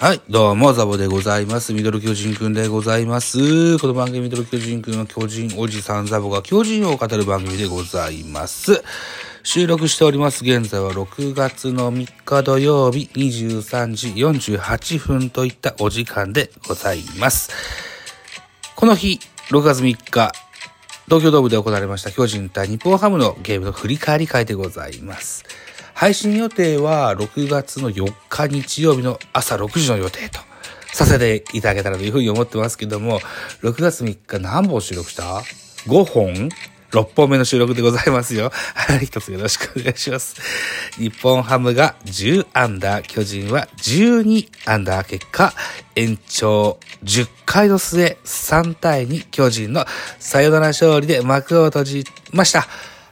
[0.00, 1.72] はい、どうも、ザボでございます。
[1.72, 3.80] ミドル巨人くんでございます。
[3.80, 8.84] この番組、ミドル巨人くんの巨人おじさんザボが巨人を語る番組でございます。
[9.42, 10.44] 収録しております。
[10.44, 14.10] 現在は6月の3日土曜日23時
[14.54, 17.50] 48分といったお時間でございます。
[18.76, 19.18] この日、
[19.50, 20.30] 6月3日、
[21.06, 25.44] 東京ドームで行われました巨人対日本ハムのゲームの振り返り会でございます。
[25.98, 30.38] 配信予定は6月の4日日曜日の朝6時の予定と
[30.92, 33.18] させていただけたらというふうに思ってますけども、
[33.62, 35.42] 6月3日何本収録した
[35.88, 36.50] ?5 本
[36.92, 38.52] ?6 本目の収録でございますよ。
[38.76, 40.36] はい、一つよろしくお願いします。
[40.98, 45.52] 日本ハムが10アンダー、巨人は12アンダー結果、
[45.96, 49.84] 延長10回の末、3対2、巨人の
[50.20, 52.68] サヨナラ勝利で幕を閉じました。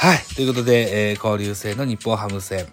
[0.00, 0.18] はい。
[0.36, 2.66] ということで、えー交流戦の日本ハム戦、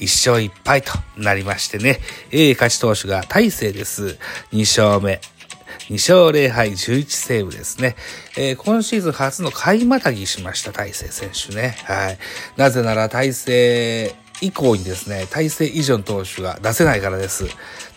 [0.00, 2.00] 1勝1敗となりましてね、
[2.32, 4.18] えー勝ち投手が大勢です。
[4.50, 5.20] 2勝目。
[5.90, 7.94] 2勝0敗11セーブですね。
[8.36, 11.76] えー今シーズン初の買いまたぎしました、大勢選手ね。
[11.84, 12.18] はい。
[12.56, 17.44] なぜなら大勢以降にですね、大勢以上の投手が出せないからです。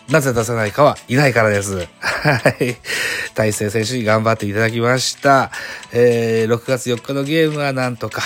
[0.09, 1.77] なぜ出せないかはいないからです。
[1.99, 2.77] はい。
[3.35, 5.51] 大勢選手に頑張っていただきました。
[5.91, 8.21] えー6月4日のゲームはなんとか、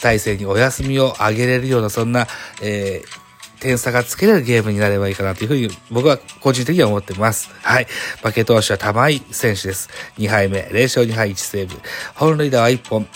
[0.00, 2.26] 大勢にお休みをあげれるような、そんな、
[2.62, 3.20] えー
[3.60, 7.50] 点差がつけれるゲームになればいいかなというふうに僕は個人的には思ってます。
[7.62, 7.86] はい。
[8.22, 9.90] 負け投手は玉井選手です。
[10.16, 11.78] 2敗目、0勝2敗1セーブ。
[12.14, 13.06] 本塁打は1本。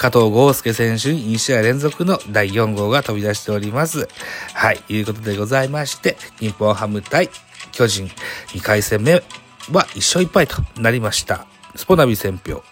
[0.00, 4.08] 加藤豪介選手に2試合連続の第4号が飛び出しております。
[4.54, 4.82] はい。
[4.88, 7.28] いうことでございまして、日本ハム対
[7.72, 8.06] 巨人
[8.54, 9.20] 2回戦目は
[9.92, 11.49] 1勝1敗となりました。
[11.76, 12.62] スポナビ選票。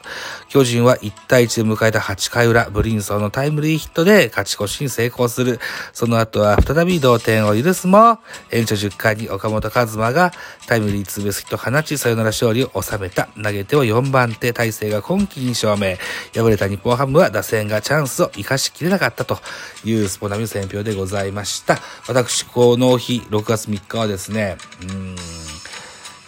[0.48, 5.60] 巨人は1対1で迎えた8回裏、ブリンソンのタイムリーヒットで勝ち越しに成功する。
[5.92, 8.19] その後は再び同点を許すも、
[8.50, 10.32] 延長10回に岡本和真が
[10.66, 13.28] タイムリーツーベースヒットを放ち、サヨナラ勝利を収めた。
[13.42, 15.98] 投げては4番手、大勢が今季2勝目。
[16.34, 19.38] 敗れた日本ハムは打線がチャンスを生かしきれなかったと
[19.84, 21.78] いうスポナビ選票でございました。
[22.09, 25.16] 私、この日、6月3日はですね、うん、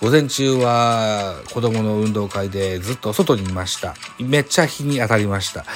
[0.00, 3.94] 午前中は子供の運動会でずっと外にいました。
[4.18, 5.66] めっちゃ日に当たりました。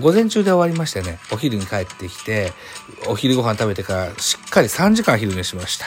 [0.00, 2.52] 午前中で終わりましてね、お昼に帰ってきて、
[3.08, 5.84] お昼ご飯食べてからしっかり3時間昼寝しました。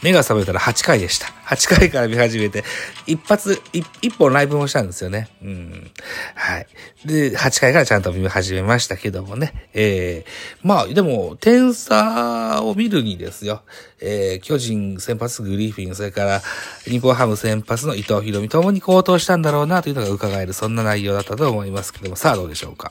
[0.00, 1.26] 目が覚めたら8回でした。
[1.50, 2.62] 8回から見始めて、
[3.06, 5.28] 一発、一本ライブもしたんですよね。
[5.42, 5.90] うん。
[6.36, 6.66] はい。
[7.04, 9.68] で、8回からちゃんと見始めましたけどもね。
[9.74, 13.62] えー、まあ、でも、点差を見るにですよ。
[14.00, 16.42] えー、巨人先発グリーフィン、それから
[16.84, 22.90] 日本ハム先発の伊藤博美ともに高騰したんだろうなというのが伺える、そんな内容だったと思いますけども、さあどうでしょうか。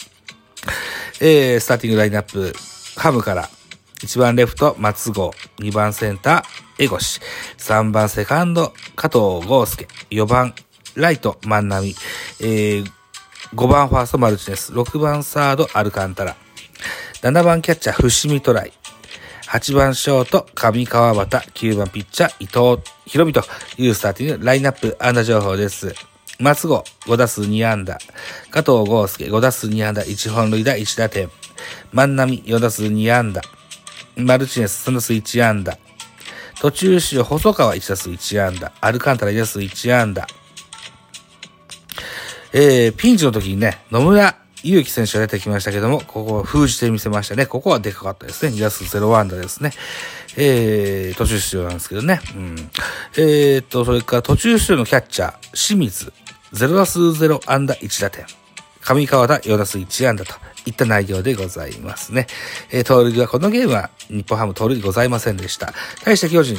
[1.22, 2.54] えー、スターティングラインナップ、
[2.96, 3.50] ハムから、
[4.02, 6.96] 1番レフト、松郷、2番センター、江越、
[7.58, 10.54] 3番セカンド、加藤豪介、4番
[10.96, 11.96] ライト、万波、
[12.40, 12.86] えー、
[13.56, 16.38] 5番ファースト、マルチネス、6番サード、アルカンタラ、
[17.22, 18.74] 7番キャッチャー、伏見トライ、
[19.50, 23.42] 8番ショート、上川端、9番ピッチャー、伊藤博美と
[23.80, 25.96] いうスターティングラインナップ安打情報です。
[26.40, 27.98] 松郷、5打数2安打。
[28.52, 31.32] 加藤豪介、5打数2安打、1本塁打、1打点。
[31.92, 33.42] 万波、4打数2安打。
[34.18, 35.80] マルチネス、3打数1安打。
[36.62, 38.72] 途中出場、細川、1打数1安打。
[38.82, 40.28] アルカンタラ、1打数1安打。
[42.54, 47.46] えー、ピンチの時にね、野村祐希選手が出てきましたけども、ここを封じてみせましたね。
[47.46, 48.56] ここはでかかったですね。
[48.56, 49.72] 2打数0安打ですね。
[50.38, 52.20] えー、途中出場なんですけどね。
[52.36, 52.56] うん。
[53.18, 56.12] えーと、それから途中出場のキャッチャー、清水、
[56.54, 58.26] 0打数0安打1打点。
[58.82, 60.34] 上川田4打数1安打と
[60.66, 62.28] いった内容でございますね。
[62.72, 65.74] えー、盗塁はこのゲームは日本ハム盗塁ございませんでした。
[66.04, 66.58] 対して巨人、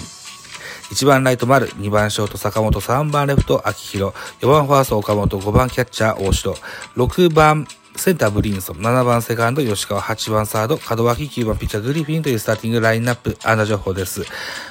[0.90, 6.54] 1番ライト丸、2番ショート坂本、3番レフト秋広、4番ファースト岡本、5番キャッチャー大城、
[6.96, 14.24] 6番センターブリンソン、7番セカンド吉川、8番サード門脇、9番ピッチャーグリフィンというスターティングラインナップ、安打情報です。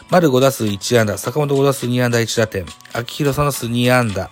[0.09, 4.31] 丸5打数1安打、坂本5打数2安打1打点、秋広3打数2安打、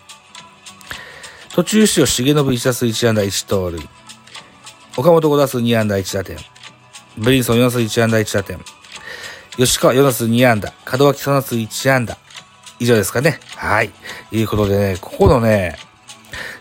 [1.53, 3.89] 途中出場、重信1打数1安打1盗塁、
[4.97, 6.37] 岡本5打数2安打1打点、
[7.17, 8.59] ブリンソン4打数1安打1打点、
[9.57, 12.17] 吉川4打数2安打、門脇3打数1安打。
[12.79, 13.39] 以上ですかね。
[13.55, 13.91] はい。
[14.31, 15.77] いうことでね、ここのね、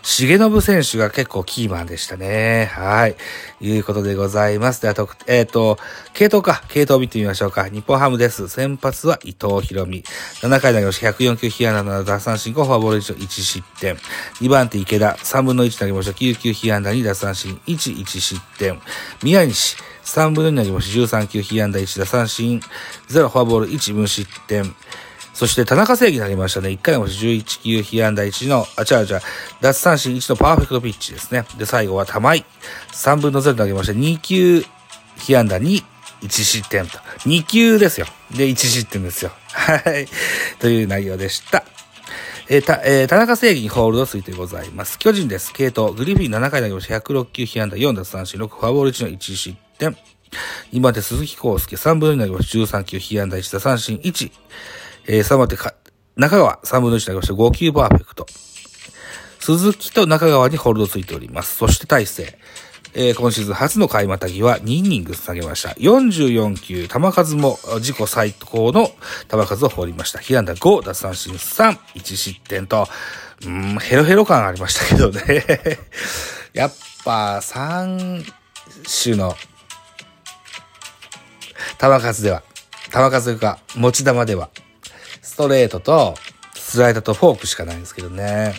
[0.03, 2.69] 重信選手が結構キーマンでしたね。
[2.73, 3.15] はい。
[3.59, 4.81] いうことでございます。
[4.81, 4.95] では、
[5.27, 5.77] えっ、ー、と、
[6.13, 6.63] 系統か。
[6.69, 7.69] 系統を見てみましょうか。
[7.69, 8.47] 日本ハムです。
[8.47, 10.03] 先発は伊藤博美。
[10.41, 13.95] 7回投げまし104球、被安打7奪三振5フォアボール1 1失点。
[14.41, 18.79] 2番手池田、3分の1投げました9球、被安打2奪三振1、1失点。
[19.23, 22.61] 宮西、3分の2投げました13球、被安打1奪三振
[23.09, 24.75] 0フォアボール1無失点。
[25.37, 26.69] そして田中正義になりましたね。
[26.69, 29.21] 1回も11球、被安打1の、あ、違う違う、
[29.61, 31.45] 奪三振1のパーフェクトピッチですね。
[31.59, 32.43] で、最後は玉井。
[32.91, 33.93] 3分の0投げました。
[33.93, 34.65] 2球、
[35.19, 35.83] 被安打2、
[36.23, 36.97] 1失点と。
[37.27, 38.07] 2球ですよ。
[38.35, 39.31] で、1失点ですよ。
[39.49, 40.07] はい。
[40.57, 41.63] という内容でした。
[42.49, 44.97] えー、た、えー、田中正義にホールドついてございます。
[44.97, 45.53] 巨人です。
[45.53, 46.97] 系統、グリフィン7回投げました。
[46.97, 49.95] 106球、被安打4奪三振6、フォアボール1の1失点。
[50.73, 52.77] 2番手、鈴木康介、3分の2投げました。
[52.79, 54.31] 13球、被安打1奪三振1。
[55.07, 55.73] えー、3番手か、
[56.17, 57.33] 中川3分の1投げました。
[57.33, 58.25] 5球パーフェクト。
[59.39, 61.55] 鈴木と中川にホールドついております。
[61.55, 62.37] そして大勢。
[62.93, 65.69] えー、今シーズン初の回またぎは2イニング投げました。
[65.69, 68.89] 44球、球数も自己最高の
[69.29, 70.19] 球数を放りました。
[70.19, 72.87] 被安打5、奪三振3、1失点と、
[73.45, 75.45] うん、ヘロヘロ感ありましたけどね。
[76.53, 76.73] やっ
[77.05, 78.25] ぱ3
[79.03, 79.37] 種の
[81.79, 82.43] 球数では、
[82.91, 84.49] 球数というか持ち球では
[85.27, 86.15] ストレートと
[86.55, 88.55] スライダーとフォークしかないんですけどね。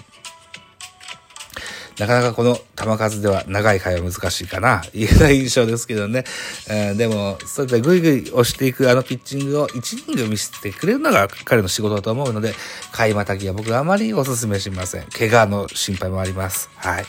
[1.98, 6.24] なかなかこの球数では長い回は難しいかな、言えない印象ですけどね。
[6.70, 12.54] うん、でも、そうやってぐいぐい押していくあのピッチングを1イニング見せてくれるのが彼の仕事だと思うので、
[12.92, 15.04] 回またぎは僕はあまりお勧めしません。
[15.06, 16.70] 怪我の心配もあります。
[16.76, 17.06] はい。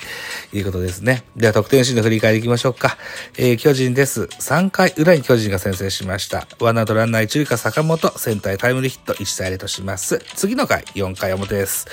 [0.53, 1.23] いうことですね。
[1.35, 2.97] では、得点シーンの振り返りいきましょうか。
[3.37, 4.23] えー、巨人です。
[4.23, 6.47] 3回裏に巨人が先制しました。
[6.59, 10.19] ワンアウトランナー1塁か坂本、センタータイムリーヒット1対0とします。
[10.35, 11.87] 次の回、4回表です。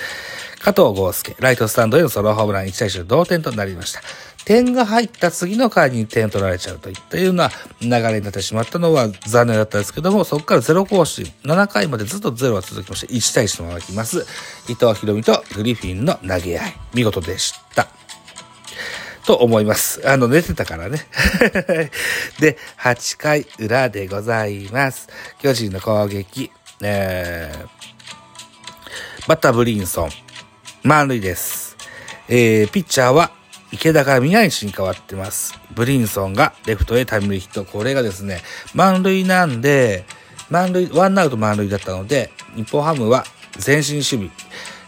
[0.59, 4.01] 加藤豪介、ライトスタンドへのソロホームラン1対1の同点となりました。
[4.45, 7.49] 点が入った次の回に点を取られちゃうといったような
[7.81, 14.25] 流れになってしまったのは残念だったんですけども、そこからゼロ更新、7回までずっとゼロが続きまして、1対1のまま来ます。
[14.69, 17.87] 伊藤博美とグリフィンの投げ合い、見事でした。
[19.25, 20.09] と思います。
[20.09, 21.05] あの、寝てたからね。
[22.39, 25.09] で、8回裏でございます。
[25.41, 26.49] 巨人の攻撃、
[26.81, 30.09] えー、バッターブリンソン、
[30.87, 31.75] 満塁です。
[32.29, 33.31] えー、ピッチャーは
[33.73, 35.59] 池田から宮西に変わってます。
[35.75, 37.65] ブリンソンがレフトへタイムリーヒット。
[37.65, 38.41] これがですね、
[38.73, 40.05] 満塁なんで、
[40.49, 43.25] 満塁、ワンアウト満塁だったので、日本ハムは
[43.55, 44.29] 前進守備。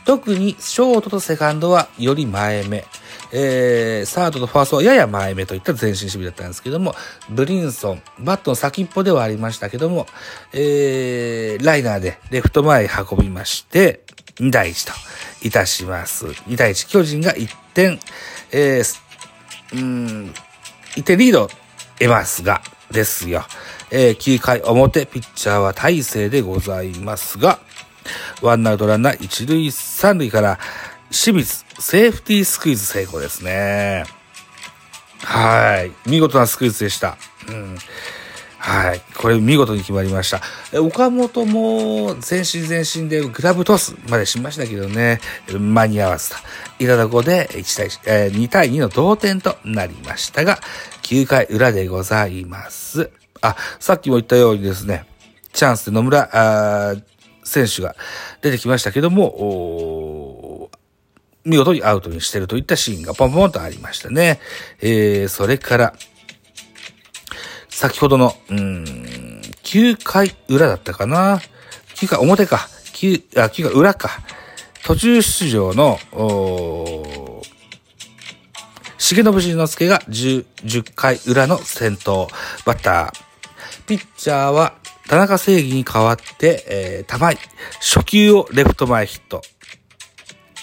[0.10, 2.84] 特にショートとセカンドはより前目。
[3.32, 6.96] えー、サードとファーストはやや前目といった前進守備だったんですけども、
[7.30, 10.08] ブリンソン、バットの先っぽではありましたけども、
[10.52, 14.02] えー、ライナーでレフト前へ運びまして、
[14.38, 16.26] 2対1といたします。
[16.26, 18.00] 2対1、巨人が1点、
[18.52, 19.00] えー、
[19.74, 20.34] うん、
[20.96, 21.50] 1点リード
[22.00, 23.44] 得ますが、ですよ。
[23.92, 27.60] えー、9回表、ピッチャーは大勢でございますが、
[28.42, 30.60] ワンアウトランナー1塁3塁から、
[31.12, 34.04] 清水、セーフティースクイズ成功ですね。
[35.24, 35.92] はい。
[36.10, 37.18] 見事なスクイズでした。
[37.48, 37.78] うん。
[38.60, 39.02] はい。
[39.18, 40.42] これ見事に決まりました。
[40.82, 45.20] 岡本も全身全身でグラブトスまでしましたけどね、
[45.58, 46.36] 間に合わずと。
[46.80, 50.60] いたとこで1対、えー、2対2の同点となりましたが、
[51.04, 53.10] 9回裏でございます。
[53.42, 55.06] あ、さっきも言ったようにですね、
[55.54, 56.96] チャンスで野村あ
[57.50, 57.96] 選手が
[58.42, 60.70] 出てきましたけども、
[61.46, 64.40] 見事にアウトにしてるといったシーンがポンポンとありましたね。
[64.82, 65.94] えー、それから、
[67.70, 71.42] 先ほどの、うん、9回裏だったかな。
[71.96, 72.68] 9回表か。
[72.94, 74.10] 9、あ、9回裏か。
[74.84, 77.42] 途中出場の、お
[79.00, 82.28] 重信慎之介が10、10回裏の先頭
[82.66, 83.30] バッター。
[83.88, 84.76] ピッチャーは
[85.10, 87.38] 田中正義に代わって、えー、玉井。
[87.80, 89.42] 初球をレフト前ヒット。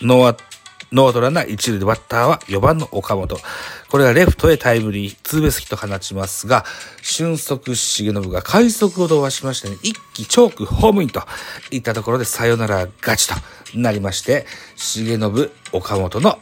[0.03, 0.37] ノーア
[0.93, 3.39] ノードランナー一塁でバッターは4番の岡本。
[3.91, 6.65] これがレフトへタイムリー、ツーベースヒット放ちますが、
[7.03, 11.23] 俊足重信が快速を飛ばしましてね、一気チョークホームインと
[11.73, 13.35] いったところでサヨナラ勝ちと
[13.75, 16.39] なりまして、重信岡本の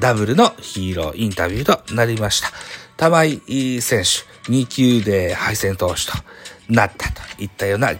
[0.00, 2.48] ダブルのヒーローインタビューとなりました。
[2.96, 6.12] 玉井選手、2球で敗戦投手と
[6.68, 7.92] なったいったような、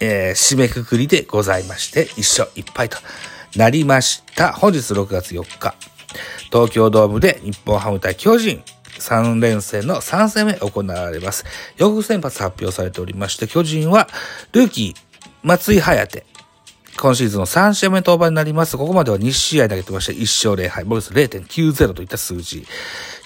[0.00, 2.98] えー、締めくくりでございまして、一勝一敗と
[3.56, 4.52] なりました。
[4.52, 5.74] 本日6月4日、
[6.52, 8.62] 東京ドームで日本ハム対巨人、
[8.98, 11.44] 3連戦の3戦目行われます。
[11.78, 14.08] 予告先発発表されておりまして、巨人は、
[14.52, 15.10] ルーキー、
[15.42, 16.24] 松井颯。
[16.96, 18.76] 今シーズンの3試合目登板になります。
[18.76, 22.66] ここまでは2試合投げてまして、1勝0敗、ボルス0.90といった数字。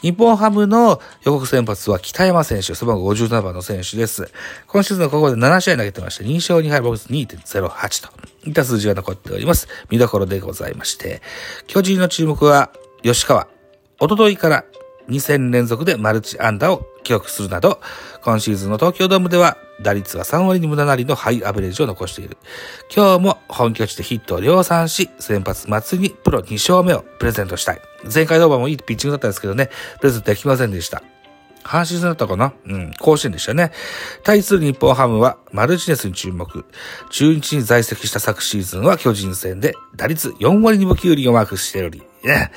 [0.05, 4.31] 日本ハムの予告先発は北山選手、背番号57番の選手です。
[4.67, 8.11] 今シーズンここで7試合投げてまして、2勝2敗、ボルス2.08と
[8.47, 9.67] いった数字が残っております。
[9.89, 11.23] 見どころでございまして、
[11.67, 12.71] 巨人の注目は
[13.03, 13.49] 吉川。
[13.99, 14.67] おとといから
[15.09, 17.81] 2戦連続でマルチ安打を記録するなど、
[18.23, 22.39] 今シーズンの東京ドームでは打率が3割に無駄なりのハイアベレージを残している。
[22.95, 27.81] 今日も本拠地でヒットを量産し、先発松にプロ2勝目をプレゼントしたい。
[28.05, 29.71] 前回登板もいいピッチングだったんですけどね、
[30.01, 31.03] プレゼントできませんでした。
[31.65, 32.53] 阪神戦だったかな？
[32.67, 33.73] うん、甲子園でしたね。
[34.23, 36.67] 対する日本ハムはマルチネスに注目。
[37.11, 42.53] 中日に在籍した昨シーズンは巨人戦で打率4割2分9厘をマークしており、ね、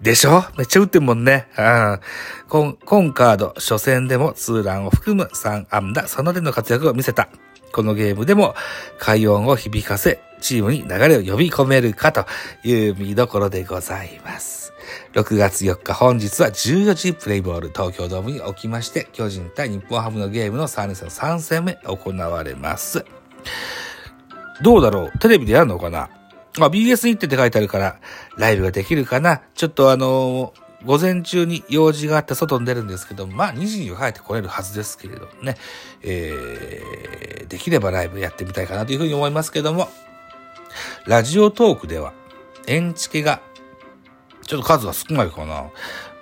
[0.00, 0.44] でしょ？
[0.56, 1.48] めっちゃ打ってんもんね。
[1.58, 2.00] うん。
[2.48, 7.28] コン、コンカード初戦でもツーランを含む3安打、そのでの活躍を見せた。
[7.72, 8.54] このゲームでも
[8.98, 12.24] 快音を響かせ、チームに流れを呼び込めるかと
[12.64, 14.72] いう見どころでございます。
[15.14, 23.04] 6月4日本日は14時プレイボール東京ドームにおきまして、巨人対日本ハムのゲームの3連戦3戦目行われます。
[24.62, 25.18] どうだろう？
[25.18, 26.08] テレビでやるのかな？
[26.66, 28.00] あ、BS 日程って書いてあるから、
[28.36, 35.56] ライブができるかなちょっとあのー午前中に用事があって外に出るんですけど、まあ2時には帰ってこれるはずですけれどもね、
[36.02, 39.88] えー、できればライブやってみたいかなというふうに思いますけども、
[41.06, 42.12] ラジオトークでは、
[42.66, 43.40] エンチケが、
[44.46, 45.70] ちょっと数が少ないかな。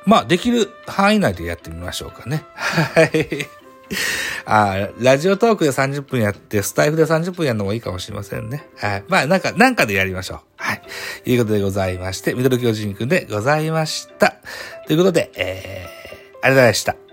[0.06, 2.44] まあ、できる範囲内でやってみましょうかね。
[2.54, 3.63] はい。
[4.46, 8.66] あラジオトークで30分やって、スタイフで30分やるのもいいかもしれませんね。
[8.76, 9.04] はい。
[9.08, 10.38] まあ、なんか、なんかでやりましょう。
[10.56, 10.82] はい。
[11.26, 14.36] いうことでございまして、ミドル巨人くんでございました。
[14.86, 17.03] ということで、えー、ありがとうございました。